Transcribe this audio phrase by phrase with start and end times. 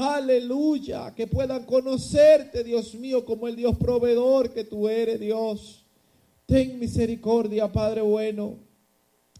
[0.00, 5.84] Aleluya, que puedan conocerte, Dios mío, como el Dios proveedor que tú eres, Dios.
[6.46, 8.56] Ten misericordia, Padre bueno,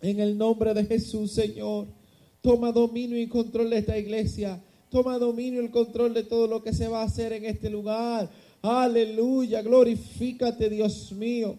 [0.03, 1.87] en el nombre de Jesús, Señor.
[2.43, 4.63] Toma dominio y control de esta iglesia.
[4.91, 8.29] Toma dominio y control de todo lo que se va a hacer en este lugar.
[8.61, 11.57] Aleluya, glorifícate, Dios mío.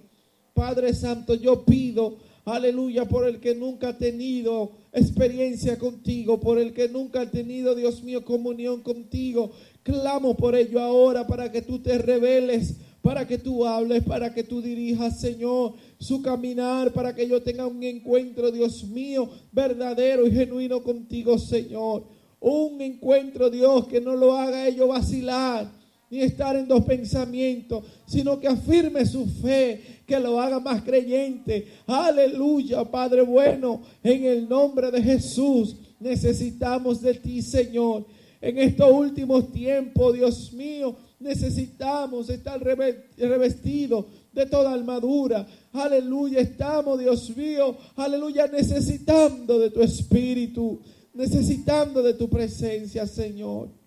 [0.54, 6.74] Padre Santo, yo pido, aleluya, por el que nunca ha tenido experiencia contigo, por el
[6.74, 9.52] que nunca ha tenido, Dios mío, comunión contigo.
[9.84, 14.44] Clamo por ello ahora para que tú te reveles, para que tú hables, para que
[14.44, 20.32] tú dirijas, Señor, su caminar, para que yo tenga un encuentro, Dios mío, verdadero y
[20.32, 22.06] genuino contigo, Señor.
[22.40, 25.81] Un encuentro, Dios, que no lo haga ello vacilar
[26.12, 31.66] ni estar en dos pensamientos, sino que afirme su fe, que lo haga más creyente.
[31.88, 38.06] Aleluya, Padre bueno, en el nombre de Jesús necesitamos de ti, Señor.
[38.42, 45.48] En estos últimos tiempos, Dios mío, necesitamos estar revestidos de toda armadura.
[45.72, 50.82] Aleluya, estamos, Dios mío, aleluya, necesitando de tu espíritu,
[51.14, 53.81] necesitando de tu presencia, Señor.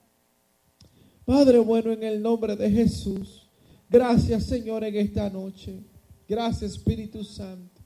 [1.25, 3.49] Padre bueno, en el nombre de Jesús,
[3.89, 5.83] gracias Señor en esta noche.
[6.29, 7.83] Gracias Espíritu Santo.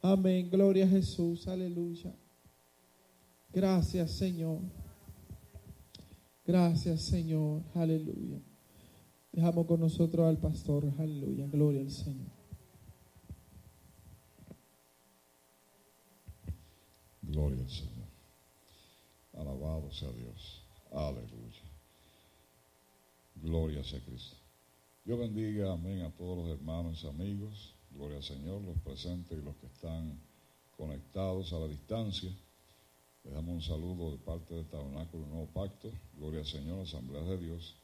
[0.00, 0.50] Amén.
[0.50, 1.46] Gloria a Jesús.
[1.46, 2.12] Aleluya.
[3.52, 4.60] Gracias Señor.
[6.44, 7.62] Gracias Señor.
[7.74, 8.40] Aleluya.
[9.30, 10.92] Dejamos con nosotros al pastor.
[10.98, 11.46] Aleluya.
[11.46, 12.32] Gloria al Señor.
[17.22, 18.08] Gloria al Señor.
[19.34, 20.64] Alabado sea Dios.
[20.90, 21.41] Aleluya.
[23.42, 24.36] Gloria sea Cristo.
[25.04, 27.74] Dios bendiga, amén, a todos los hermanos y amigos.
[27.90, 30.16] Gloria al Señor, los presentes y los que están
[30.76, 32.30] conectados a la distancia.
[33.24, 35.90] Les damos un saludo de parte del Tabernáculo Nuevo Pacto.
[36.16, 37.74] Gloria al Señor, Asamblea de Dios.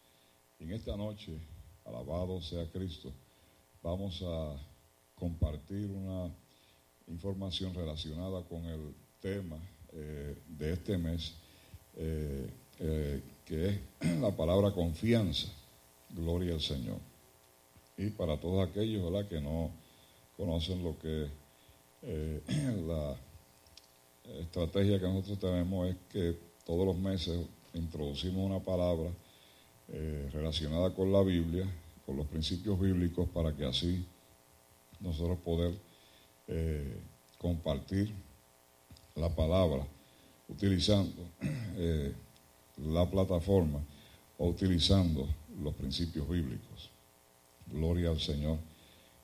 [0.61, 1.37] En esta noche,
[1.85, 3.13] alabado sea Cristo,
[3.83, 4.57] vamos a
[5.17, 6.33] compartir una
[7.09, 9.59] información relacionada con el tema
[9.93, 11.35] eh, de este mes.
[11.97, 12.49] Eh,
[12.81, 13.81] eh, que es
[14.21, 15.49] la palabra confianza.
[16.11, 16.99] Gloria al Señor.
[17.97, 19.29] Y para todos aquellos ¿verdad?
[19.29, 19.71] que no
[20.37, 21.27] conocen lo que
[22.03, 22.41] eh,
[22.87, 23.17] la
[24.41, 27.41] estrategia que nosotros tenemos es que todos los meses
[27.75, 29.11] introducimos una palabra
[29.89, 31.67] eh, relacionada con la Biblia,
[32.07, 34.05] con los principios bíblicos, para que así
[35.01, 35.75] nosotros poder
[37.37, 38.11] compartir
[39.15, 39.87] la palabra
[40.49, 41.29] utilizando
[42.85, 43.81] la plataforma
[44.39, 45.29] o utilizando
[45.63, 46.91] los principios bíblicos.
[47.67, 48.59] Gloria al Señor.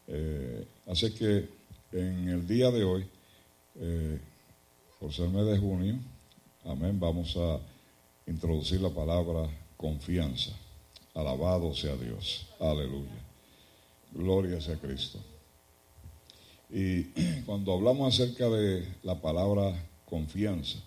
[0.07, 1.49] Eh, así que
[1.93, 3.07] en el día de hoy,
[3.77, 4.19] eh,
[4.99, 5.97] por ser mes de junio,
[6.65, 7.61] amén, vamos a
[8.27, 10.53] introducir la palabra confianza.
[11.15, 12.47] Alabado sea Dios.
[12.59, 13.23] Aleluya.
[14.13, 15.19] Gloria sea Cristo.
[16.71, 17.05] Y
[17.47, 19.73] cuando hablamos acerca de la palabra
[20.05, 20.79] confianza,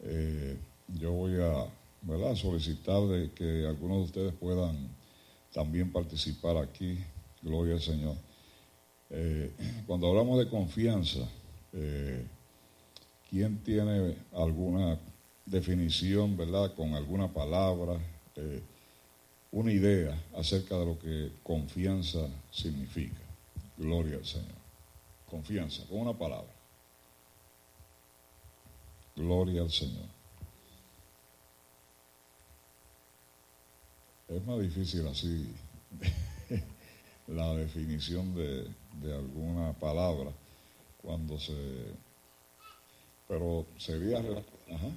[0.00, 0.56] eh,
[0.88, 4.88] yo voy a solicitar de que algunos de ustedes puedan
[5.52, 6.98] también participar aquí.
[7.40, 8.16] Gloria al Señor.
[9.10, 9.52] Eh,
[9.86, 11.20] cuando hablamos de confianza,
[11.72, 12.26] eh,
[13.30, 14.98] ¿quién tiene alguna
[15.46, 17.98] definición, verdad, con alguna palabra,
[18.34, 18.62] eh,
[19.52, 23.20] una idea acerca de lo que confianza significa?
[23.76, 24.64] Gloria al Señor.
[25.30, 26.52] Confianza, con una palabra.
[29.14, 30.13] Gloria al Señor.
[34.28, 35.54] Es más difícil así
[37.28, 38.66] la definición de,
[39.12, 40.30] alguna palabra
[41.02, 41.52] cuando se...
[43.28, 44.18] Pero sería...
[44.18, 44.88] Ajá.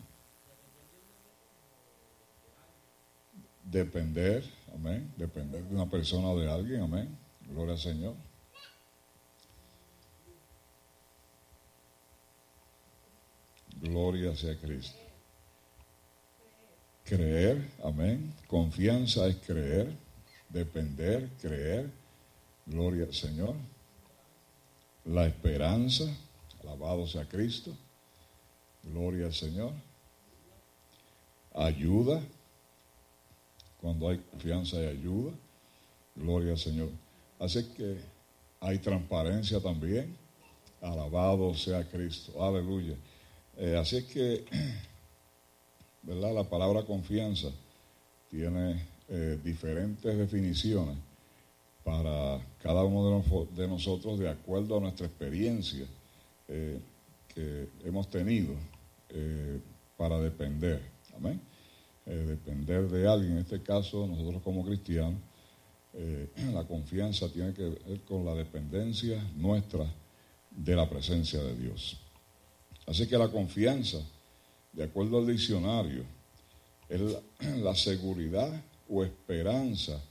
[3.63, 4.43] Depender,
[4.73, 5.11] amén.
[5.17, 7.17] Depender de una persona o de alguien, amén.
[7.49, 8.15] Gloria al Señor.
[13.81, 15.06] Gloria sea Cristo.
[17.07, 18.33] Creer, amén.
[18.47, 19.95] Confianza es creer,
[20.49, 21.89] depender, creer.
[22.65, 23.55] Gloria al Señor.
[25.05, 26.03] La esperanza,
[26.61, 27.71] alabado sea Cristo.
[28.83, 29.71] Gloria al Señor.
[31.55, 32.21] Ayuda.
[33.79, 35.31] Cuando hay confianza y ayuda.
[36.13, 36.89] Gloria al Señor.
[37.39, 38.01] Así que
[38.59, 40.13] hay transparencia también.
[40.81, 42.43] Alabado sea Cristo.
[42.43, 42.95] Aleluya.
[43.55, 44.43] Eh, así que
[46.07, 46.33] ¿verdad?
[46.33, 47.49] La palabra confianza
[48.29, 50.95] tiene eh, diferentes definiciones
[51.83, 53.23] para cada uno
[53.55, 55.85] de, nosotros de acuerdo a nuestra experiencia
[56.47, 56.79] eh,
[57.33, 58.53] que hemos tenido
[59.09, 59.59] eh,
[59.97, 60.81] para depender.
[61.15, 61.41] Amén.
[62.05, 65.19] depender de alguien, en este caso nosotros como cristianos,
[66.53, 69.85] la confianza tiene que ver con la dependencia nuestra
[70.51, 71.97] de la presencia de Dios.
[72.85, 73.97] Así que la confianza,
[74.73, 76.03] de acuerdo al diccionario,
[76.89, 77.01] es
[77.57, 78.49] la, seguridad
[78.89, 80.01] o esperanza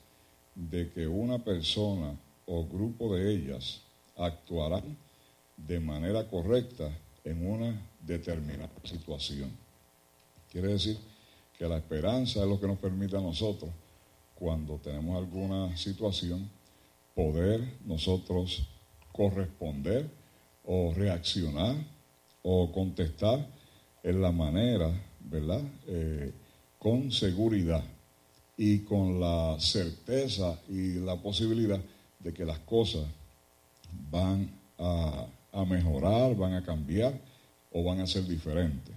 [0.54, 3.80] de que una persona o grupo de ellas
[4.16, 4.96] actuarán
[5.56, 6.90] de manera correcta
[7.24, 9.50] en una determinada situación.
[10.50, 10.98] Quiere decir
[11.58, 13.70] que la esperanza es lo que nos permite a nosotros,
[14.34, 16.48] cuando tenemos alguna situación,
[17.14, 18.68] poder nosotros
[19.12, 20.08] corresponder
[20.64, 21.74] o reaccionar
[22.42, 23.48] o contestar
[24.06, 24.88] en la manera,
[25.18, 25.62] ¿verdad?
[25.88, 26.32] Eh,
[26.78, 27.82] con seguridad
[28.56, 31.80] y con la certeza y la posibilidad
[32.20, 33.04] de que las cosas
[34.08, 34.48] van
[34.78, 35.26] a,
[35.66, 37.18] mejorar, van a cambiar
[37.72, 38.94] o van a ser diferentes.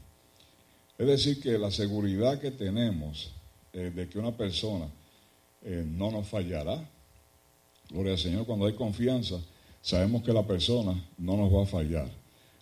[0.96, 3.32] Es decir, que la seguridad que tenemos
[3.74, 4.86] eh, de que una persona
[5.64, 6.88] eh, no nos fallará,
[7.90, 9.40] gloria al Señor, cuando hay confianza,
[9.82, 12.12] sabemos que la persona no nos va a fallar.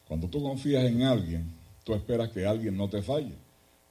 [0.07, 1.56] Cuando tú confías en alguien,
[1.87, 3.31] tú esperas que alguien no te falle,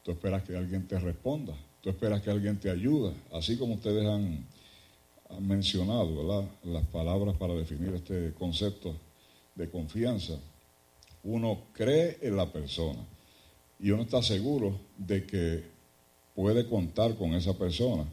[0.03, 4.07] tú esperas que alguien te responda, tú esperas que alguien te ayude, así como ustedes
[4.07, 4.45] han,
[5.41, 8.95] mencionado las palabras para definir este concepto
[9.57, 10.35] de confianza.
[11.25, 13.01] Uno cree en la persona
[13.81, 15.65] y uno está seguro de que
[16.35, 18.05] puede contar con esa persona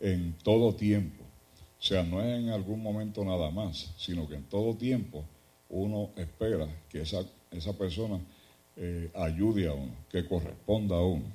[0.00, 1.22] en todo tiempo.
[1.78, 5.24] O sea, no es en algún momento nada más, sino que en todo tiempo
[5.68, 8.18] uno espera que esa, esa persona
[8.82, 11.26] eh, ayude a uno, que corresponda a uno.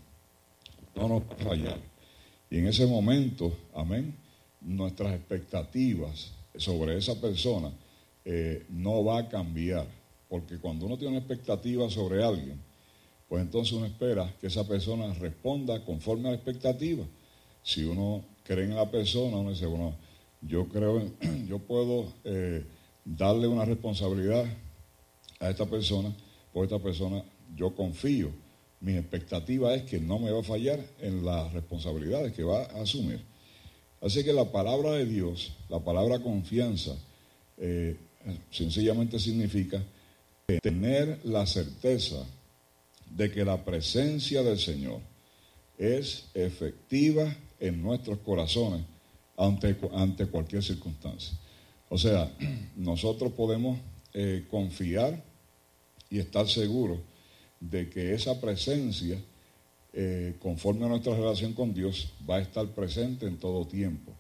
[0.96, 1.78] No nos fallar.
[2.50, 4.16] Y en ese momento, amén,
[4.62, 7.72] nuestras expectativas sobre esa persona
[8.24, 9.86] eh, no va a cambiar.
[10.28, 12.60] Porque cuando uno tiene una expectativa sobre alguien,
[13.30, 17.06] pues entonces uno espera que esa persona responda conforme a la expectativa.
[17.62, 19.94] Si uno cree en la persona, uno dice, bueno,
[20.42, 21.12] yo creo,
[21.48, 22.66] yo puedo eh,
[23.04, 24.46] darle una responsabilidad
[25.40, 26.12] a esta persona,
[26.52, 27.24] por esta persona
[27.56, 28.32] yo confío.
[28.82, 32.82] Mi expectativa es que no me va a fallar en las responsabilidades que va a
[32.82, 33.22] asumir.
[34.02, 36.96] Así que la palabra de Dios, la palabra confianza,
[37.58, 37.98] eh,
[38.52, 39.82] sencillamente significa
[40.62, 42.24] tener la certeza
[43.10, 45.00] de que la presencia del Señor
[45.78, 48.82] es efectiva en nuestros corazones
[49.38, 51.38] ante, ante cualquier circunstancia.
[51.90, 52.32] O sea,
[52.76, 53.80] nosotros podemos
[54.14, 55.24] eh, confiar
[56.10, 57.00] y estar seguros
[57.70, 59.20] de que esa presencia,
[59.94, 64.12] eh, conforme a nuestra relación con Dios, va a estar presente en todo tiempo.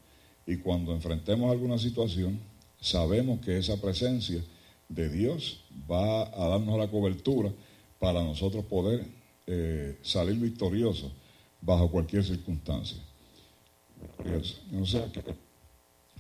[0.48, 2.40] Y cuando enfrentemos alguna situación,
[2.80, 4.42] sabemos que esa presencia
[4.90, 7.52] de Dios va a darnos la cobertura
[8.00, 9.06] para nosotros poder
[9.48, 11.12] eh, salir victoriosos
[11.62, 12.98] bajo cualquier circunstancia.
[14.86, 15.22] Sea que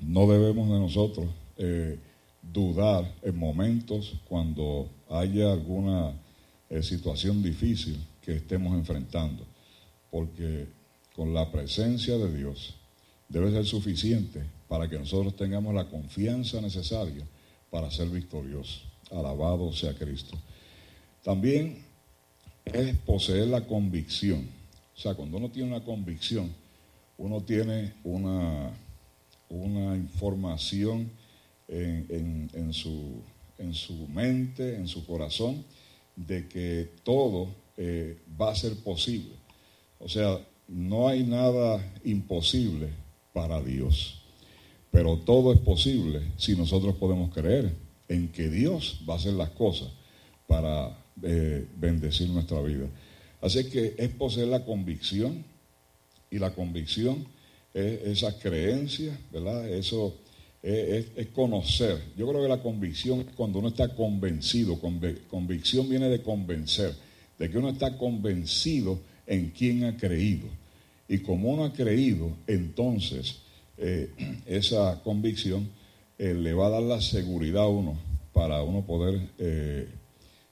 [0.01, 1.27] no debemos de nosotros
[1.57, 1.99] eh,
[2.41, 6.13] dudar en momentos cuando haya alguna
[6.69, 9.45] eh, situación difícil que estemos enfrentando,
[10.11, 10.67] porque
[11.15, 12.75] con la presencia de Dios
[13.29, 17.25] debe ser suficiente para que nosotros tengamos la confianza necesaria
[17.69, 18.83] para ser victoriosos.
[19.11, 20.37] Alabado sea Cristo.
[21.23, 21.83] También
[22.65, 24.49] es poseer la convicción.
[24.95, 26.51] O sea, cuando uno tiene una convicción,
[27.17, 28.71] uno tiene una,
[29.49, 31.09] una información
[31.67, 33.21] en, en, su,
[33.57, 35.63] en, su, mente, en su corazón,
[36.15, 39.33] de que todo eh, va a ser posible.
[39.99, 42.89] O sea, no hay nada imposible
[43.33, 44.21] para Dios,
[44.91, 47.73] pero todo es posible si nosotros podemos creer
[48.07, 49.89] en que Dios va a hacer las cosas
[50.47, 52.87] para eh, bendecir nuestra vida.
[53.41, 55.43] Así que es poseer la convicción
[56.31, 57.27] y la convicción
[57.73, 59.67] es esa creencia, ¿verdad?
[59.69, 60.15] Eso
[60.65, 62.01] es, conocer.
[62.17, 64.79] Yo creo que la convicción, cuando uno está convencido,
[65.29, 66.95] convicción viene de convencer,
[67.37, 70.47] de que uno está convencido en quien ha creído.
[71.07, 73.37] Y como uno ha creído, entonces
[73.77, 74.09] eh,
[74.47, 75.69] esa convicción
[76.17, 77.97] eh, le va a dar la seguridad a uno
[78.33, 79.87] para uno poder eh,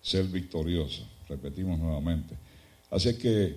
[0.02, 1.08] ser victorioso.
[1.28, 2.36] Repetimos nuevamente.
[2.92, 3.56] Así que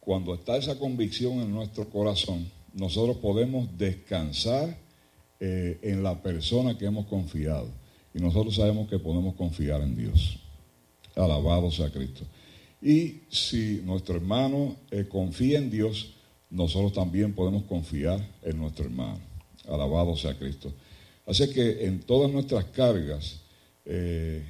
[0.00, 4.87] cuando está esa convicción en nuestro corazón, nosotros podemos descansar
[5.40, 7.68] eh, en la persona que hemos confiado.
[8.14, 10.38] Y nosotros sabemos que podemos confiar en Dios.
[11.14, 12.24] Alabado sea Cristo.
[12.80, 16.14] Y si nuestro hermano eh, confía en Dios,
[16.50, 19.20] nosotros también podemos confiar en nuestro hermano.
[19.68, 20.72] Alabado sea Cristo.
[21.26, 23.40] Así que en todas nuestras cargas
[23.84, 24.44] eh,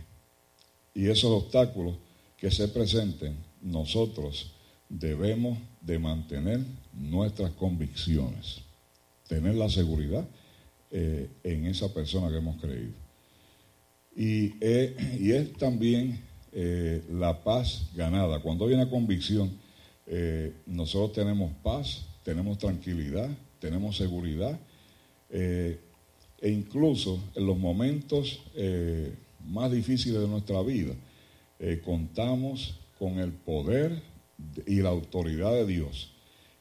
[0.95, 1.97] y esos obstáculos
[2.37, 4.53] que se presenten, nosotros
[4.89, 6.61] debemos de mantener
[6.93, 8.61] nuestras convicciones,
[9.27, 10.27] tener la seguridad
[10.91, 12.95] eh, en esa persona que hemos creído.
[14.17, 14.55] Y,
[15.23, 16.21] y es también
[17.11, 18.41] la paz ganada.
[18.41, 19.53] Cuando hay una convicción,
[20.67, 23.29] nosotros tenemos paz, tenemos tranquilidad,
[23.61, 24.59] tenemos seguridad
[25.31, 25.79] e
[26.43, 28.41] incluso en los momentos
[29.47, 30.95] más difíciles de nuestra vida,
[31.85, 34.03] contamos con el poder
[34.67, 36.11] y la autoridad de Dios,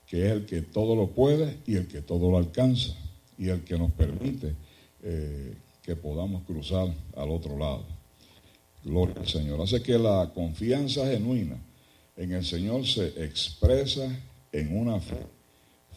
[0.06, 2.96] que es el que todo lo puede y el que todo lo alcanza
[3.38, 4.56] y el que nos permite
[5.04, 7.86] eh, que podamos cruzar al otro lado.
[8.84, 9.62] Gloria al Señor.
[9.62, 11.58] Hace que la confianza genuina
[12.16, 14.08] en el Señor se expresa
[14.52, 15.26] en una fe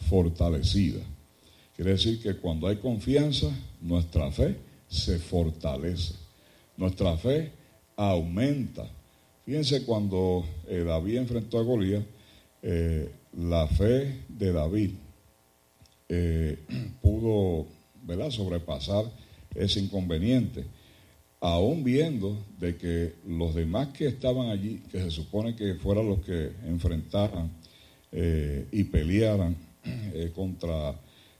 [0.09, 1.01] fortalecida.
[1.75, 3.47] Quiere decir que cuando hay confianza,
[3.81, 4.55] nuestra fe
[4.87, 6.15] se fortalece.
[6.77, 7.51] Nuestra fe
[7.95, 8.87] aumenta
[9.45, 12.03] Fíjense cuando eh, David enfrentó a Goliat,
[12.61, 14.91] eh, la fe de David
[16.13, 16.59] eh,
[17.01, 17.67] pudo
[18.03, 18.29] ¿verdad?
[18.29, 19.05] sobrepasar
[19.55, 20.65] ese inconveniente,
[21.39, 26.19] aún viendo de que los demás que estaban allí, que se supone que fueran los
[26.19, 27.49] que enfrentaran
[28.13, 29.55] y pelearan
[30.35, 30.93] contra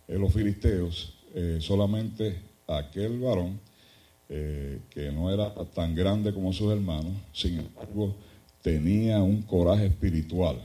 [0.07, 1.13] los filisteos,
[1.59, 3.59] solamente aquel varón
[4.33, 8.15] eh, que no era tan grande como sus hermanos, sin embargo
[8.61, 10.57] tenía un coraje espiritual,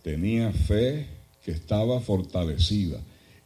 [0.00, 1.06] tenía fe
[1.42, 3.00] que estaba fortalecida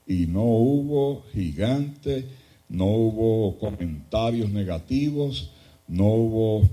[0.06, 2.26] y no hubo gigante,
[2.68, 5.50] no hubo comentarios negativos,
[5.88, 6.68] no hubo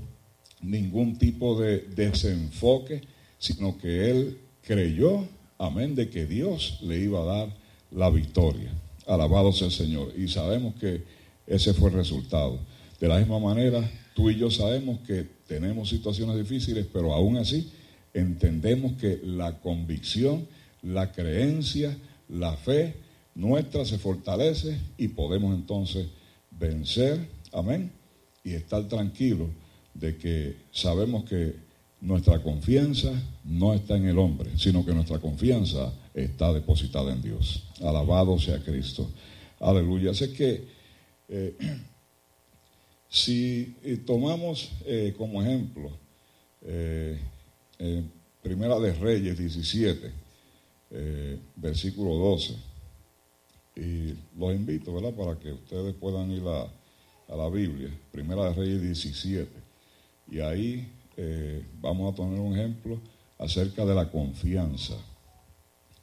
[0.62, 3.02] ningún tipo de desenfoque,
[3.38, 7.58] sino que él creyó, amén, de que Dios le iba a dar
[7.92, 8.72] la victoria.
[9.08, 10.14] Alabado sea el Señor.
[10.18, 11.04] Y sabemos que
[11.48, 12.60] ese fue el resultado.
[13.00, 17.72] De la misma manera, tú y yo sabemos que tenemos situaciones difíciles, pero aún así
[18.14, 20.48] entendemos que la convicción,
[20.84, 21.98] la creencia,
[22.30, 22.96] la fe
[23.36, 26.08] nuestra se fortalece y podemos entonces
[26.52, 27.92] vencer, amén,
[28.44, 29.50] y estar tranquilos
[29.94, 31.56] de que sabemos que
[32.02, 33.12] nuestra confianza
[33.44, 37.64] no está en el hombre, sino que nuestra confianza está depositada en Dios.
[37.82, 39.10] Alabado sea Cristo.
[39.60, 40.12] Aleluya.
[40.12, 40.66] Así que
[41.30, 41.56] eh,
[43.10, 45.92] si eh, tomamos eh, como ejemplo
[48.44, 50.12] Primera de Reyes 17,
[51.56, 52.56] versículo 12,
[53.76, 56.68] y los invito, ¿verdad?, para que ustedes puedan ir a,
[57.36, 59.50] la Biblia, Primera de Reyes 17,
[60.32, 60.86] y ahí
[61.80, 63.00] vamos a poner un ejemplo
[63.40, 64.96] acerca de la confianza.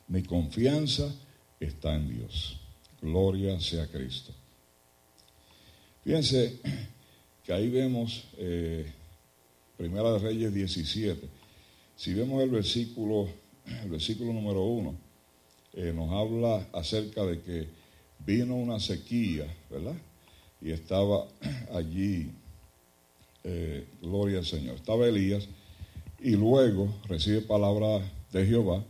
[0.09, 1.15] Mi confianza
[1.61, 2.59] está en Dios.
[3.01, 4.33] Gloria sea Cristo.
[6.03, 6.59] Fíjense,
[7.45, 8.91] que ahí vemos eh,
[9.77, 11.29] Primera de Reyes 17.
[11.97, 13.29] Si vemos el versículo,
[13.67, 14.95] el versículo número 1,
[15.79, 17.69] eh, nos habla acerca de que
[18.27, 19.95] vino una sequía, ¿verdad?
[20.61, 21.29] Y estaba
[21.73, 22.33] allí,
[23.45, 25.49] eh, gloria al Señor, estaba Elías
[26.19, 28.01] y luego recibe palabra
[28.33, 28.83] de Jehová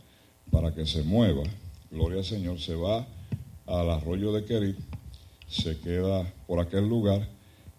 [0.51, 1.43] para que se mueva,
[1.91, 3.07] gloria al Señor, se va
[3.67, 4.79] al arroyo de Querit,
[5.47, 7.29] se queda por aquel lugar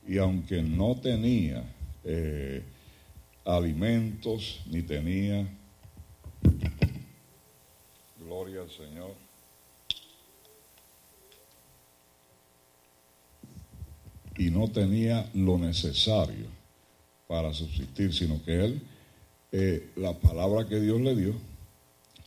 [0.07, 1.63] y aunque no tenía
[2.03, 2.61] eh,
[3.43, 5.49] alimentos ni tenía,
[8.29, 9.15] gloria al Señor,
[14.37, 16.45] y no tenía lo necesario
[17.27, 18.81] para subsistir, sino que él,
[19.51, 21.33] eh, la palabra que Dios le dio,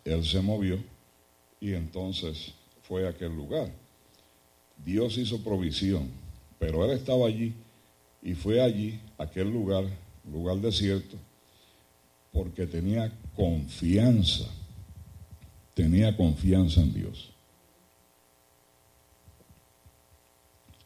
[0.05, 0.83] él se movió
[1.61, 3.71] y entonces fue a aquel lugar.
[4.85, 6.11] Dios hizo provisión,
[6.59, 7.55] pero él estaba allí
[8.23, 9.85] y fue allí, aquel lugar,
[10.29, 11.17] lugar desierto,
[12.33, 14.51] porque tenía confianza,
[15.75, 17.31] tenía confianza en Dios.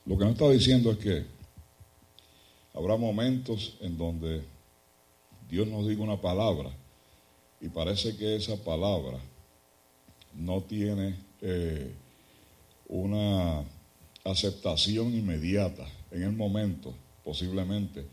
[0.05, 1.27] Lo que no está diciendo es que
[2.75, 4.45] habrá momentos en donde
[5.49, 6.71] Dios nos diga una palabra
[7.61, 9.19] y parece que esa palabra
[10.35, 11.93] no tiene eh,
[12.89, 13.65] una
[14.25, 18.05] aceptación inmediata en el momento posiblemente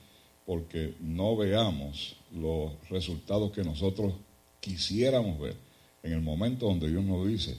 [0.46, 4.14] porque no veamos los resultados que nosotros
[4.60, 5.56] quisiéramos ver
[6.04, 7.58] en el momento donde Dios nos dice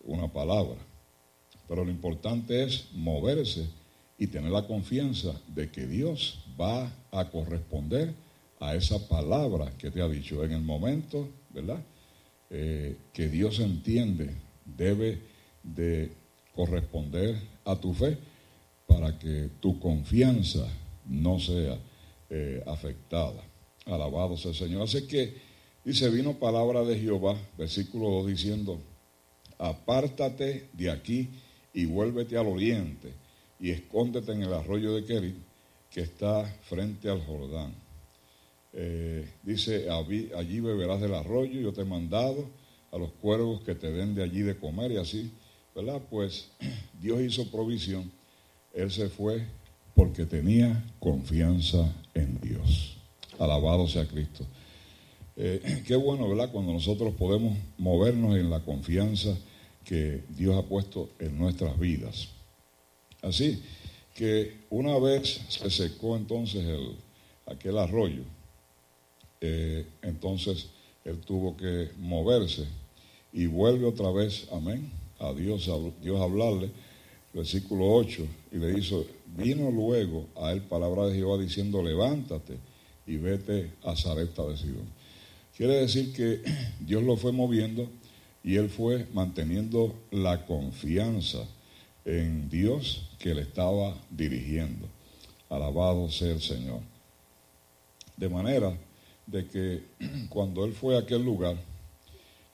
[0.00, 0.76] una palabra.
[1.66, 3.66] Pero lo importante es moverse
[4.18, 8.14] y tener la confianza de que Dios va a corresponder
[8.60, 11.80] a esa palabra que te ha dicho en el momento, ¿verdad?
[12.50, 15.20] Eh, que Dios entiende debe
[15.62, 16.12] de
[16.54, 18.18] corresponder a tu fe
[18.86, 20.66] para que tu confianza
[21.06, 21.78] no sea
[22.30, 23.42] eh, afectada.
[23.84, 24.82] Alabado sea el Señor.
[24.82, 25.47] Así que
[25.88, 28.78] Dice, vino palabra de Jehová, versículo 2, diciendo,
[29.56, 31.30] apártate de aquí
[31.72, 33.14] y vuélvete al oriente
[33.58, 35.36] y escóndete en el arroyo de Kerit
[35.90, 37.72] que está frente al Jordán.
[38.74, 42.44] Eh, dice, allí beberás del arroyo, yo te he mandado
[42.92, 45.32] a los cuervos que te den de allí de comer y así,
[45.74, 46.02] ¿verdad?
[46.10, 46.50] Pues
[47.00, 48.12] Dios hizo provisión,
[48.74, 49.42] él se fue
[49.94, 52.98] porque tenía confianza en Dios.
[53.38, 54.44] Alabado sea Cristo.
[55.40, 56.50] Eh, qué bueno, ¿verdad?
[56.50, 59.38] Cuando nosotros podemos movernos en la confianza
[59.84, 62.28] que Dios ha puesto en nuestras vidas.
[63.22, 63.62] Así
[64.16, 66.96] que una vez se secó entonces el,
[67.46, 68.22] aquel arroyo,
[69.40, 70.70] eh, entonces
[71.04, 72.66] él tuvo que moverse
[73.32, 74.90] y vuelve otra vez, amén,
[75.20, 76.70] a Dios, a hablarle,
[77.32, 82.58] versículo 8, y le hizo, vino luego a él palabra de Jehová diciendo, levántate
[83.06, 84.97] y vete a Zareta de Sidón.
[85.58, 86.40] Quiere decir que
[86.80, 87.90] Dios lo fue moviendo
[88.44, 91.44] y él fue manteniendo la confianza
[92.04, 94.86] en Dios que le estaba dirigiendo.
[95.50, 96.80] Alabado sea el Señor.
[98.16, 98.72] De manera
[99.26, 99.82] de que
[100.28, 101.56] cuando él fue a aquel lugar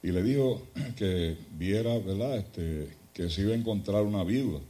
[0.02, 0.62] y le dijo
[0.96, 4.60] que viera, ¿verdad?, este, que se iba a encontrar una viuda.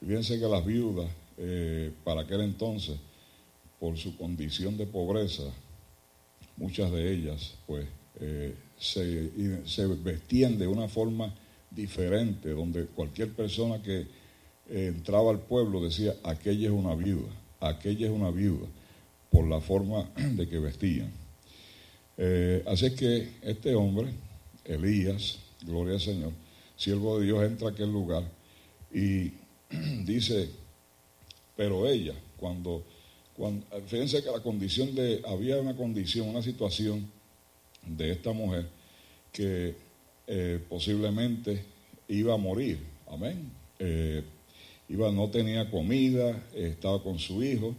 [0.00, 2.98] fíjense que las viudas, eh, para aquel entonces,
[3.80, 5.44] por su condición de pobreza,
[6.58, 7.86] muchas de ellas, pues,
[8.20, 9.30] eh, se,
[9.64, 11.34] se, vestían de una forma
[11.70, 18.06] diferente, donde cualquier persona que eh, entraba al pueblo decía, aquella es una viuda, aquella
[18.06, 18.66] es una viuda,
[19.30, 21.12] por la forma de que vestían.
[22.16, 24.08] Eh, así que este hombre,
[24.64, 26.32] Elías, gloria al Señor,
[26.76, 28.24] siervo de Dios, entra a aquel lugar
[28.92, 29.32] y
[30.04, 30.50] dice,
[31.56, 32.84] pero ella, cuando
[33.86, 37.10] fíjense que la condición de, había una condición, una situación
[37.86, 38.66] de esta mujer
[39.32, 39.74] que
[40.26, 41.64] eh, posiblemente
[42.08, 43.50] iba a morir, amén.
[43.78, 44.22] Eh,
[44.88, 47.74] iba, no tenía comida, estaba con su hijo,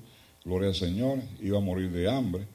[0.46, 2.46] gloria al Señor, iba a morir de hambre,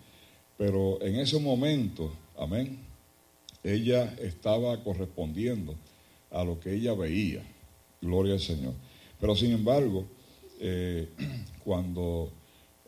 [0.57, 2.79] pero en ese momento, amén,
[3.63, 5.75] ella estaba correspondiendo
[6.31, 7.43] a lo que ella veía,
[8.01, 8.75] gloria al Señor.
[9.21, 10.07] Pero sin embargo,
[10.61, 11.09] eh,
[11.65, 12.33] cuando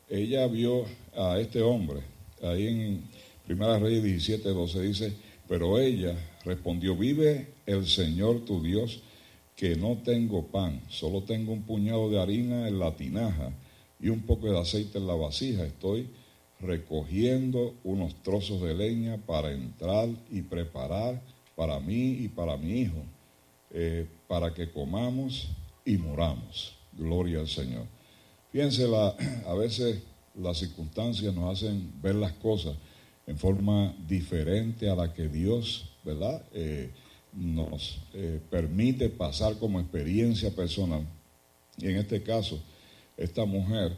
[0.09, 0.85] ella vio
[1.17, 2.01] a este hombre,
[2.43, 3.03] ahí en
[3.47, 5.13] Primera Reyes 17, 12 dice,
[5.49, 6.15] pero ella
[6.45, 9.03] respondió, vive el Señor tu Dios,
[9.55, 13.53] que no tengo pan, solo tengo un puñado de harina en la tinaja
[13.99, 15.65] y un poco de aceite en la vasija.
[15.65, 16.11] Estoy
[16.61, 21.23] recogiendo unos trozos de leña para entrar y preparar
[21.55, 23.03] para mí y para mi hijo,
[23.71, 25.49] eh, para que comamos
[25.85, 26.77] y moramos.
[26.93, 27.96] Gloria al Señor.
[28.57, 28.87] Fíjense,
[29.47, 29.99] a veces
[30.35, 32.75] las circunstancias nos hacen ver las cosas
[33.27, 36.43] en forma diferente a la que Dios, ¿verdad?
[36.55, 36.91] Eh,
[37.35, 41.07] nos eh, permite pasar como experiencia personal.
[41.77, 42.59] Y en este caso,
[43.19, 43.95] esta mujer,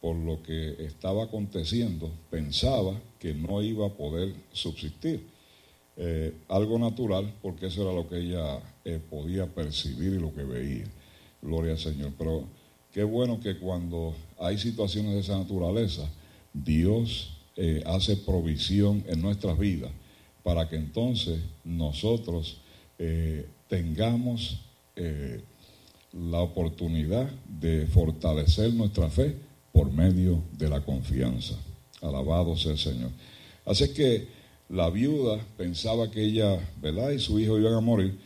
[0.00, 5.26] por lo que estaba aconteciendo, pensaba que no iba a poder subsistir.
[5.98, 8.58] Eh, algo natural, porque eso era lo que ella
[9.10, 10.86] podía percibir y lo que veía.
[11.42, 12.12] Gloria al Señor.
[12.16, 12.46] Pero
[12.98, 16.10] Qué bueno que cuando hay situaciones de esa naturaleza,
[16.52, 19.92] Dios eh, hace provisión en nuestras vidas
[20.42, 22.60] para que entonces nosotros
[22.98, 24.62] eh, tengamos
[24.96, 25.40] eh,
[26.12, 29.36] la oportunidad de fortalecer nuestra fe
[29.70, 31.54] por medio de la confianza.
[32.02, 33.12] Alabado sea el Señor.
[33.64, 34.26] Así que
[34.70, 37.10] la viuda pensaba que ella, ¿verdad?
[37.10, 38.18] Y su hijo iban a morir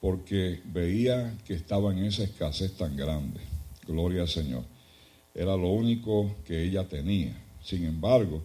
[0.00, 3.51] porque veía que estaba en esa escasez tan grande.
[3.92, 4.64] Gloria al Señor.
[5.34, 7.36] Era lo único que ella tenía.
[7.62, 8.42] Sin embargo,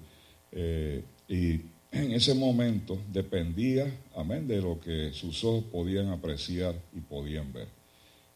[0.52, 7.00] eh, y en ese momento dependía, amén, de lo que sus ojos podían apreciar y
[7.00, 7.68] podían ver.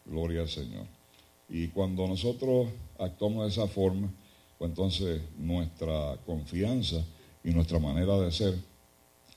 [0.05, 0.85] Gloria al Señor.
[1.49, 4.09] Y cuando nosotros actuamos de esa forma,
[4.57, 7.03] pues entonces nuestra confianza
[7.43, 8.55] y nuestra manera de ser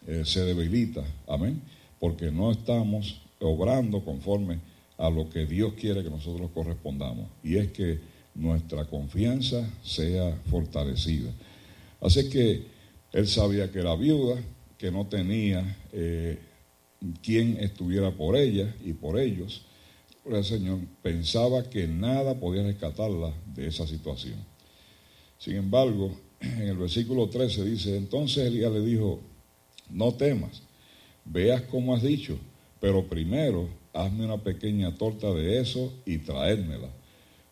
[0.07, 1.61] eh, se debilita, amén,
[1.99, 4.61] porque no estamos obrando conforme
[4.99, 8.01] a lo que Dios quiere que nosotros correspondamos, y es que
[8.35, 11.33] nuestra confianza sea fortalecida.
[12.01, 12.63] Así que
[13.13, 14.43] él sabía que era viuda,
[14.77, 16.39] que no tenía eh,
[17.23, 19.63] quien estuviera por ella y por ellos.
[20.27, 24.37] el Señor pensaba que nada podía rescatarla de esa situación.
[25.39, 29.21] Sin embargo, en el versículo 13 dice, entonces Elías le dijo,
[29.91, 30.63] no temas,
[31.25, 32.39] veas como has dicho,
[32.81, 36.89] pero primero hazme una pequeña torta de eso y traédmela.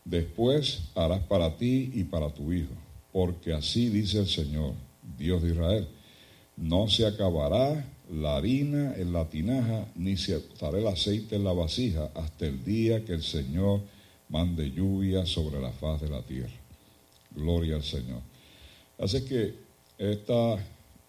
[0.05, 2.75] Después harás para ti y para tu hijo,
[3.13, 4.75] porque así dice el Señor,
[5.17, 5.89] Dios de Israel.
[6.57, 11.53] no se acabará la harina en la tinaja, ni se agotará el aceite en la
[11.53, 13.81] vasija, hasta el día que el Señor
[14.29, 16.53] mande lluvia sobre la faz de la tierra.
[17.31, 18.21] Gloria al Señor.
[18.99, 19.55] Así que
[19.99, 20.59] esta,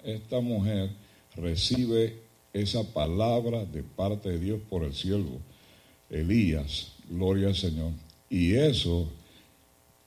[0.03, 0.91] esta mujer
[1.35, 2.22] recibe
[2.53, 5.39] esa palabra de parte de Dios por el siervo
[6.09, 7.91] Elías, gloria al Señor,
[8.29, 9.09] y eso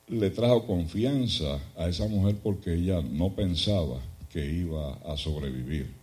[0.07, 3.99] le trajo confianza a esa mujer porque ella no pensaba
[4.31, 5.93] que iba a sobrevivir.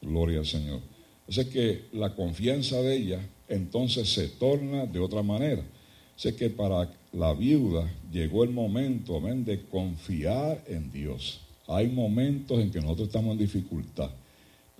[0.00, 0.80] Gloria al Señor.
[1.28, 5.62] Así que la confianza de ella entonces se torna de otra manera.
[6.16, 11.40] Sé que para la viuda llegó el momento, amén, de confiar en Dios.
[11.66, 14.10] Hay momentos en que nosotros estamos en dificultad.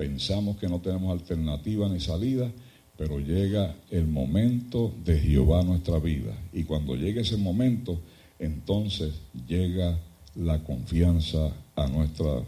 [0.01, 2.51] Pensamos que no tenemos alternativa ni salida,
[2.97, 6.33] pero llega el momento de Jehová nuestra vida.
[6.55, 8.01] Y cuando llegue ese momento,
[8.39, 9.13] entonces
[9.47, 9.99] llega
[10.37, 12.43] la confianza a, nuestra,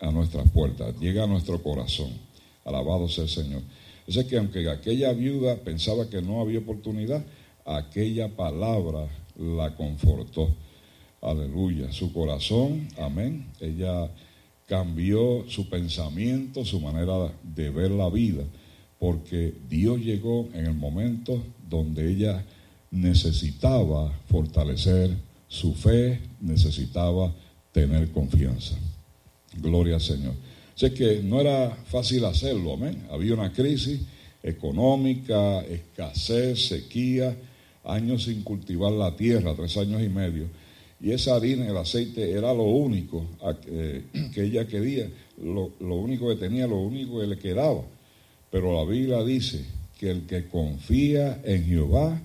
[0.00, 2.08] a nuestras puertas, llega a nuestro corazón.
[2.64, 3.60] Alabado sea el Señor.
[4.06, 7.22] Es que aunque aquella viuda pensaba que no había oportunidad,
[7.66, 10.48] aquella palabra la confortó.
[11.20, 11.92] Aleluya.
[11.92, 13.48] Su corazón, amén.
[13.60, 14.08] Ella
[14.66, 18.44] cambió su pensamiento, su manera de ver la vida,
[18.98, 22.44] porque Dios llegó en el momento donde ella
[22.90, 25.10] necesitaba fortalecer
[25.48, 27.34] su fe, necesitaba
[27.72, 28.76] tener confianza.
[29.56, 30.34] Gloria al Señor.
[30.74, 33.06] Sé que no era fácil hacerlo, amén.
[33.10, 34.00] Había una crisis
[34.42, 37.36] económica, escasez, sequía,
[37.84, 40.48] años sin cultivar la tierra, tres años y medio.
[41.04, 43.26] Y esa harina, el aceite, era lo único
[44.32, 47.82] que ella quería, lo, lo único que tenía, lo único que le quedaba.
[48.50, 49.66] Pero la Biblia dice
[50.00, 52.22] que el que confía en Jehová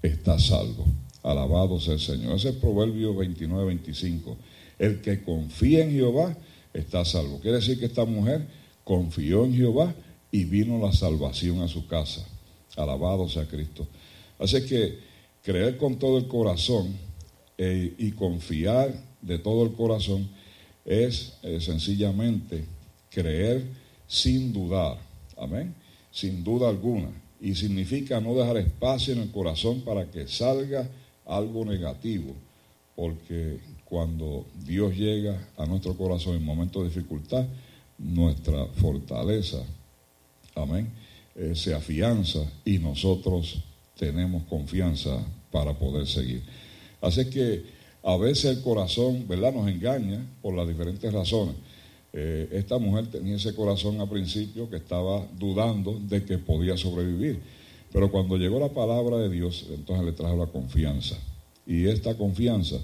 [0.00, 0.84] está salvo.
[1.24, 2.36] Alabado sea el Señor.
[2.36, 4.36] Ese es Proverbio 29, 25.
[4.78, 6.36] El que confía en Jehová
[6.72, 7.40] está salvo.
[7.40, 8.46] Quiere decir que esta mujer
[8.84, 9.92] confió en Jehová
[10.30, 12.24] y vino la salvación a su casa.
[12.76, 13.88] Alabado sea Cristo.
[14.38, 15.00] Así que
[15.42, 17.09] creer con todo el corazón
[17.62, 20.26] eh, y confiar de todo el corazón
[20.82, 22.64] es eh, sencillamente
[23.10, 23.66] creer
[24.06, 24.96] sin dudar.
[25.36, 25.74] Amén.
[26.10, 27.10] Sin duda alguna.
[27.38, 30.88] Y significa no dejar espacio en el corazón para que salga
[31.26, 32.34] algo negativo.
[32.96, 37.44] Porque cuando Dios llega a nuestro corazón en momentos de dificultad,
[37.98, 39.62] nuestra fortaleza,
[40.54, 40.88] amén,
[41.34, 43.62] eh, se afianza y nosotros
[43.98, 46.42] tenemos confianza para poder seguir.
[47.00, 47.62] Así que
[48.02, 51.54] a veces el corazón, ¿verdad?, nos engaña por las diferentes razones.
[52.12, 57.40] Eh, esta mujer tenía ese corazón a principio que estaba dudando de que podía sobrevivir.
[57.92, 61.16] Pero cuando llegó la palabra de Dios, entonces le trajo la confianza.
[61.66, 62.76] Y esta confianza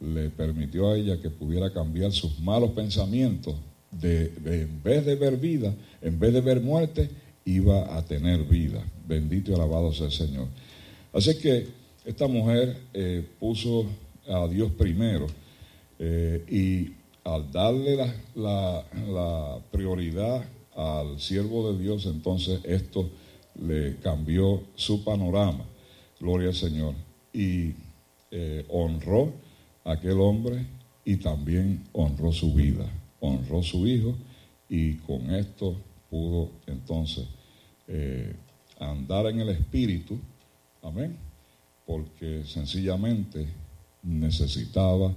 [0.00, 3.54] le permitió a ella que pudiera cambiar sus malos pensamientos,
[3.90, 7.10] de, en vez de ver vida, en vez de ver muerte,
[7.44, 8.82] iba a tener vida.
[9.06, 10.46] Bendito y alabado sea el Señor.
[11.12, 11.66] Así que
[12.04, 13.86] esta mujer eh, puso
[14.28, 15.26] a Dios primero
[15.98, 17.96] eh, y al darle
[18.34, 23.10] la, prioridad al siervo de Dios, entonces esto
[23.60, 25.64] le cambió su panorama.
[26.18, 26.94] Gloria al Señor.
[27.32, 27.74] Y
[28.30, 29.32] eh, honró
[29.84, 30.64] aquel hombre
[31.04, 32.86] y también honró su vida,
[33.20, 34.14] honró su hijo
[34.68, 35.76] y con esto
[36.08, 37.26] pudo entonces
[38.78, 40.16] andar en el espíritu,
[40.82, 41.16] amén,
[41.90, 43.48] porque sencillamente
[44.04, 45.12] necesitaba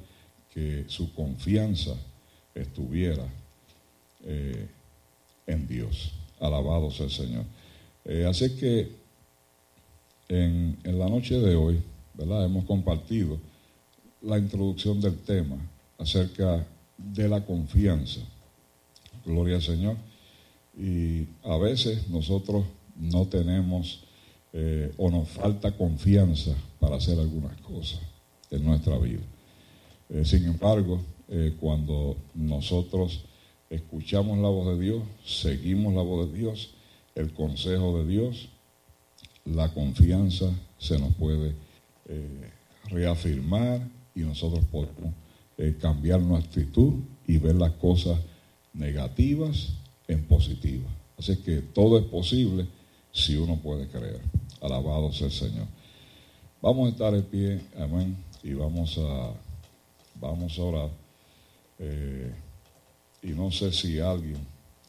[0.52, 1.96] que su confianza
[2.56, 3.28] estuviera
[4.24, 4.68] eh,
[5.46, 6.14] en Dios.
[6.40, 7.46] Alabado sea el Señor.
[8.06, 8.92] Eh, así que
[10.28, 11.80] en, en la noche de hoy,
[12.16, 12.44] ¿verdad?
[12.44, 13.38] Hemos compartido
[14.24, 15.58] la introducción del tema
[16.00, 16.66] acerca
[16.98, 18.22] de la confianza.
[19.24, 19.96] Gloria al Señor.
[20.76, 24.06] Y a veces nosotros no tenemos
[24.56, 28.00] eh, o nos falta confianza para hacer algunas cosas
[28.52, 29.24] en nuestra vida.
[30.10, 33.26] Eh, sin embargo, eh, cuando nosotros
[33.72, 36.76] escuchamos la voz de Dios, seguimos la voz de Dios,
[37.16, 38.50] el consejo de Dios,
[39.46, 41.56] la confianza se nos puede
[42.90, 43.82] reafirmar
[44.14, 45.14] y nosotros podemos
[45.80, 46.94] cambiar nuestra actitud
[47.26, 48.20] y ver las cosas
[48.74, 49.74] negativas
[50.08, 50.92] en positivas.
[51.18, 52.68] Así que todo es posible
[53.14, 54.20] si uno puede creer.
[54.62, 55.68] Alabado sea el Señor.
[56.62, 59.34] Vamos a estar en pie, amén, y vamos a,
[60.20, 60.90] vamos a orar.
[61.80, 62.34] Eh,
[63.22, 64.46] y no sé si alguien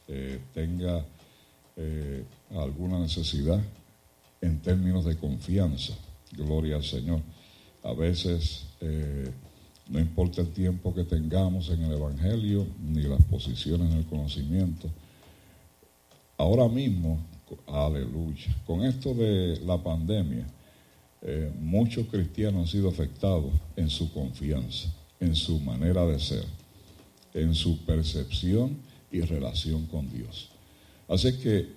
[0.07, 1.05] eh, tenga
[2.51, 3.61] alguna necesidad
[4.41, 5.93] en términos de confianza.
[6.31, 7.21] Gloria al Señor.
[7.83, 9.31] A veces eh,
[9.89, 14.89] no importa el tiempo que tengamos en el Evangelio, ni las posiciones en el conocimiento.
[16.37, 17.19] Ahora mismo,
[17.67, 20.45] aleluya, con esto de la pandemia,
[21.21, 26.45] eh, muchos cristianos han sido afectados en su confianza, en su manera de ser,
[27.33, 28.77] en su percepción
[29.11, 30.49] y relación con Dios.
[31.07, 31.67] Así que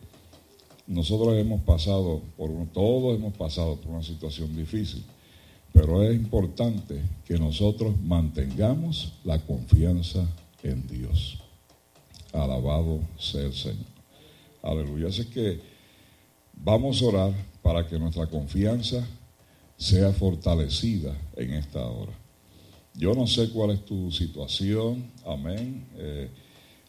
[0.86, 5.04] nosotros hemos pasado por todos hemos pasado por una situación difícil,
[5.72, 10.26] pero es importante que nosotros mantengamos la confianza
[10.62, 11.38] en Dios.
[12.32, 13.97] Alabado sea el Señor.
[14.62, 15.08] Aleluya.
[15.08, 15.60] Así que
[16.52, 19.06] vamos a orar para que nuestra confianza
[19.76, 22.12] sea fortalecida en esta hora.
[22.94, 25.86] Yo no sé cuál es tu situación, amén.
[25.96, 26.28] Eh,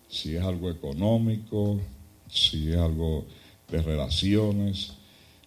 [0.08, 1.79] si es algo económico,
[2.27, 3.25] si es algo
[3.69, 4.93] de relaciones,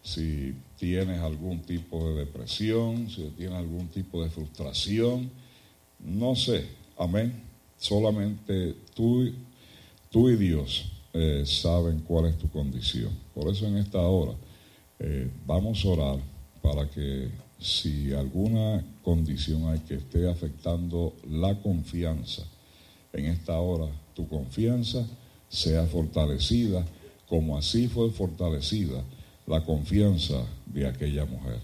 [0.02, 5.30] si tienes algún tipo de depresión, si tienes algún tipo de frustración,
[5.98, 6.64] no sé,
[6.96, 7.42] amén.
[7.76, 9.32] Solamente tú,
[10.10, 13.10] tú y Dios eh, saben cuál es tu condición.
[13.34, 14.32] Por eso en esta hora
[14.98, 16.18] eh, vamos a orar
[16.62, 22.42] para que si alguna condición hay que esté afectando la confianza,
[23.12, 25.06] en esta hora tu confianza
[25.48, 26.84] sea fortalecida
[27.32, 29.02] como así fue fortalecida
[29.46, 31.60] la confianza de aquella mujer,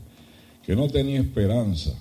[0.65, 1.93] que no tenía esperanza,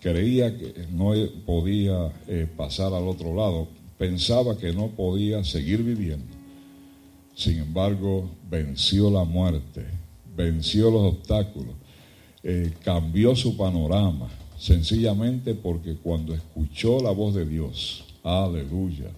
[0.00, 1.14] creía que no
[1.46, 6.33] podía eh, pasar al otro lado, pensaba que no podía seguir viviendo.
[7.34, 9.86] Sin embargo, venció la muerte,
[10.36, 11.74] venció los obstáculos,
[12.42, 19.10] eh, cambió su panorama, sencillamente porque cuando escuchó la voz de Dios, aleluya,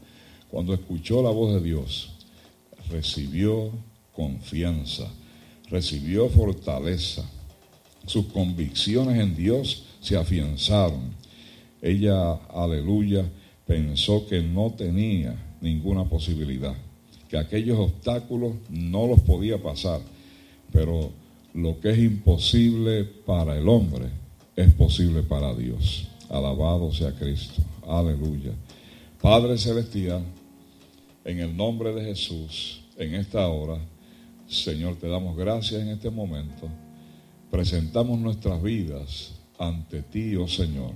[0.50, 2.10] cuando escuchó la voz de Dios,
[2.90, 3.70] recibió
[4.12, 5.08] confianza,
[5.68, 7.28] recibió fortaleza.
[8.06, 11.14] Sus convicciones en Dios se afianzaron.
[11.82, 13.24] Ella, aleluya,
[13.66, 16.74] pensó que no tenía ninguna posibilidad,
[17.28, 20.00] que aquellos obstáculos no los podía pasar,
[20.72, 21.10] pero
[21.54, 24.06] lo que es imposible para el hombre
[24.54, 26.08] es posible para Dios.
[26.28, 27.62] Alabado sea Cristo.
[27.86, 28.52] Aleluya.
[29.20, 30.22] Padre Celestial,
[31.24, 33.78] en el nombre de Jesús, en esta hora,
[34.46, 36.68] Señor, te damos gracias en este momento.
[37.50, 40.92] Presentamos nuestras vidas ante ti, oh Señor.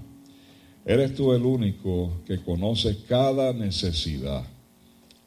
[0.84, 4.44] Eres tú el único que conoce cada necesidad.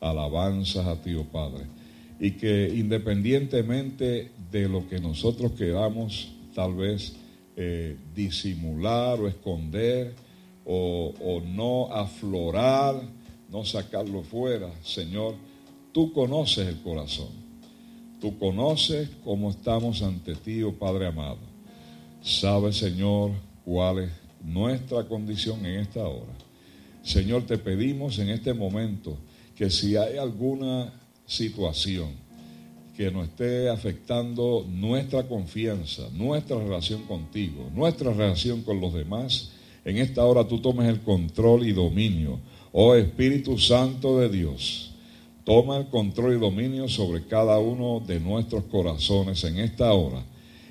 [0.04, 1.66] Alabanzas a ti, oh Padre.
[2.20, 7.16] Y que independientemente de lo que nosotros queramos tal vez
[7.56, 10.14] eh, disimular o esconder
[10.66, 12.96] o, no aflorar,
[13.50, 15.36] no sacarlo fuera, Señor,
[15.92, 17.44] tú conoces el corazón.
[18.20, 21.40] Tú conoces cómo estamos ante ti, oh Padre amado.
[22.22, 23.32] Sabes, Señor,
[23.66, 24.12] cuál es
[24.44, 26.34] nuestra condición en esta hora.
[27.04, 29.18] Señor, te pedimos en este momento
[29.56, 30.94] que si hay alguna
[31.26, 32.10] situación
[32.96, 39.52] que nos esté afectando nuestra confianza, nuestra relación contigo, nuestra relación con los demás,
[39.86, 42.40] en esta hora tú tomes el control y dominio
[42.76, 44.94] Oh Espíritu Santo de Dios,
[45.44, 50.24] toma el control y dominio sobre cada uno de nuestros corazones en esta hora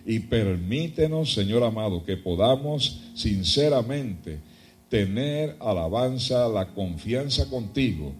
[0.05, 4.40] y permítenos, Señor amado, que podamos sinceramente
[4.88, 8.12] tener alabanza, la confianza contigo.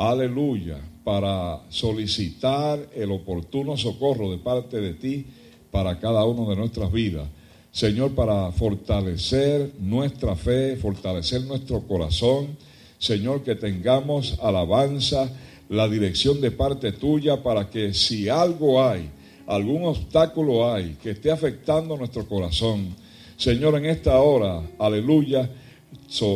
[0.00, 5.26] Aleluya, para solicitar el oportuno socorro de parte de ti
[5.70, 7.28] para cada uno de nuestras vidas.
[7.70, 12.56] Señor, para fortalecer nuestra fe, fortalecer nuestro corazón.
[12.98, 15.30] Señor, que tengamos alabanza,
[15.68, 19.10] la dirección de parte tuya para que si algo hay,
[19.46, 22.96] algún obstáculo hay que esté afectando nuestro corazón,
[23.36, 25.50] Señor, en esta hora, aleluya,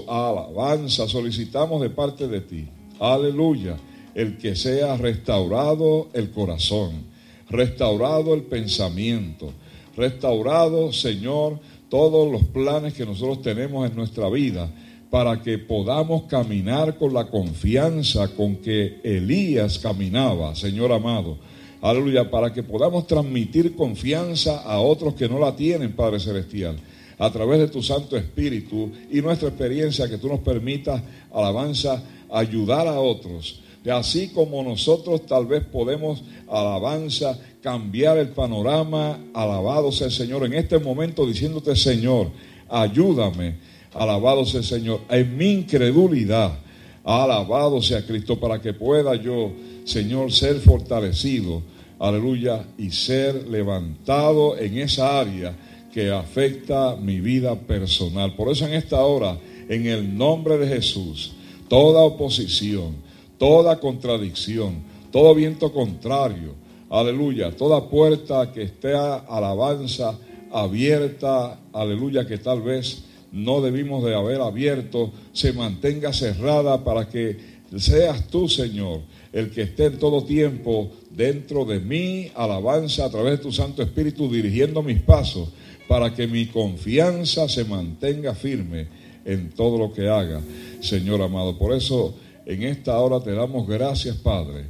[0.06, 2.68] alabanza, solicitamos de parte de ti,
[3.12, 3.76] aleluya,
[4.14, 7.04] el que sea restaurado el corazón,
[7.50, 9.52] restaurado el pensamiento,
[9.96, 14.70] restaurado, Señor, todos los planes que nosotros tenemos en nuestra vida
[15.10, 21.38] para que podamos caminar con la confianza con que Elías caminaba, Señor amado.
[21.80, 26.76] Aleluya, para que podamos transmitir confianza a otros que no la tienen, Padre Celestial,
[27.18, 31.00] a través de tu Santo Espíritu y nuestra experiencia, que tú nos permitas,
[31.32, 32.02] alabanza,
[32.34, 33.60] ayudar a otros.
[33.90, 40.54] Así como nosotros tal vez podemos, alabanza, cambiar el panorama, alabado sea el Señor, en
[40.54, 42.30] este momento diciéndote, Señor,
[42.68, 43.56] ayúdame
[43.94, 45.00] Alabado sea el Señor.
[45.08, 46.58] En mi incredulidad,
[47.04, 49.52] alabado sea Cristo para que pueda yo,
[49.84, 51.62] Señor, ser fortalecido.
[52.00, 52.66] Aleluya.
[52.76, 55.56] Y ser levantado en esa área
[55.92, 58.34] que afecta mi vida personal.
[58.34, 61.36] Por eso en esta hora en el nombre de Jesús.
[61.68, 62.96] Toda oposición,
[63.38, 66.54] toda contradicción, todo viento contrario,
[66.90, 70.18] aleluya, toda puerta que esté a alabanza
[70.52, 77.36] abierta, aleluya, que tal vez no debimos de haber abierto, se mantenga cerrada para que
[77.76, 79.00] seas tú, Señor,
[79.32, 83.82] el que esté en todo tiempo dentro de mí, alabanza a través de tu Santo
[83.82, 85.48] Espíritu, dirigiendo mis pasos,
[85.88, 88.86] para que mi confianza se mantenga firme
[89.24, 90.40] en todo lo que haga,
[90.80, 91.56] Señor amado.
[91.58, 92.14] Por eso,
[92.46, 94.66] en esta hora te damos gracias, Padre,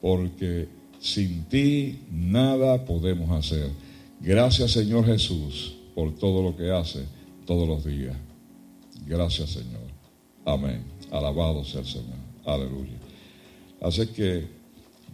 [0.00, 0.68] porque
[1.00, 3.70] sin ti nada podemos hacer.
[4.20, 7.04] Gracias, Señor Jesús, por todo lo que hace
[7.46, 8.16] todos los días.
[9.06, 9.86] Gracias, Señor.
[10.44, 10.82] Amén.
[11.10, 12.18] Alabado sea el Señor.
[12.44, 12.98] Aleluya.
[13.80, 14.46] Así que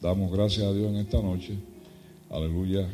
[0.00, 1.54] damos gracias a Dios en esta noche.
[2.30, 2.88] Aleluya.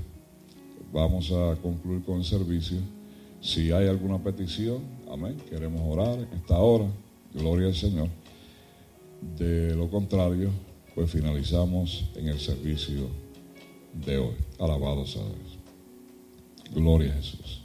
[0.92, 2.78] Vamos a concluir con el servicio.
[3.40, 6.86] Si hay alguna petición, amén, queremos orar en esta hora.
[7.34, 8.08] Gloria al Señor.
[9.36, 10.50] De lo contrario,
[10.94, 13.08] pues finalizamos en el servicio
[13.92, 14.34] de hoy.
[14.58, 15.58] Alabado sea Dios.
[16.74, 17.62] Gloria a Jesús.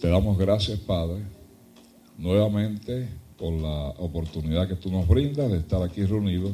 [0.00, 1.22] Te damos gracias, Padre,
[2.16, 6.52] nuevamente por la oportunidad que tú nos brindas de estar aquí reunidos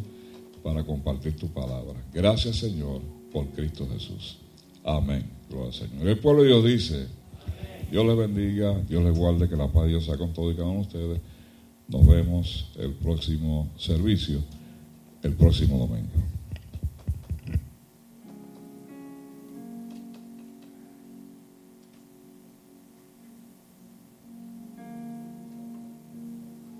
[0.63, 1.95] para compartir tu palabra.
[2.13, 3.01] Gracias, Señor,
[3.33, 4.39] por Cristo Jesús.
[4.85, 5.31] Amén.
[5.49, 6.09] Gloria al Señor.
[6.09, 7.07] El pueblo de Dios dice,
[7.91, 10.57] Dios les bendiga, Dios les guarde, que la paz de Dios sea con todos y
[10.57, 11.21] cada uno de ustedes.
[11.89, 14.41] Nos vemos el próximo servicio,
[15.23, 16.36] el próximo domingo.